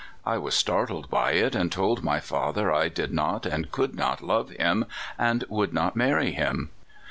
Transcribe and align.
I 0.25 0.39
was 0.39 0.55
startled 0.55 1.11
by 1.11 1.33
it, 1.33 1.53
and 1.53 1.71
told 1.71 2.03
my 2.03 2.19
father 2.19 2.73
I 2.73 2.89
did 2.89 3.13
not 3.13 3.45
and 3.45 3.71
could 3.71 3.93
not 3.93 4.23
love 4.23 4.49
him, 4.49 4.85
and 5.15 5.43
would 5.47 5.69
^ 5.69 5.73
not 5.73 5.95
marry 5.95 6.31
him. 6.31 6.71